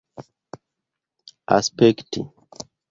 [1.57, 2.19] aspekti